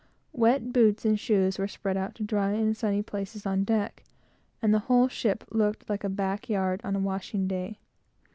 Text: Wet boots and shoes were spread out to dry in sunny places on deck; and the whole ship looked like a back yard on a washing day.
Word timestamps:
Wet 0.33 0.73
boots 0.73 1.05
and 1.05 1.19
shoes 1.19 1.59
were 1.59 1.67
spread 1.67 1.95
out 1.95 2.15
to 2.15 2.23
dry 2.23 2.53
in 2.53 2.73
sunny 2.73 3.03
places 3.03 3.45
on 3.45 3.63
deck; 3.63 4.03
and 4.59 4.73
the 4.73 4.79
whole 4.89 5.07
ship 5.07 5.43
looked 5.51 5.87
like 5.87 6.03
a 6.03 6.09
back 6.09 6.49
yard 6.49 6.81
on 6.83 6.95
a 6.95 6.99
washing 6.99 7.45
day. 7.47 7.77